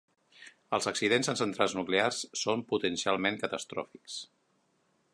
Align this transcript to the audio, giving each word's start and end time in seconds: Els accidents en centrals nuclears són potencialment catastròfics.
Els 0.77 0.87
accidents 0.91 1.29
en 1.33 1.37
centrals 1.41 1.77
nuclears 1.81 2.23
són 2.45 2.65
potencialment 2.73 3.41
catastròfics. 3.47 4.21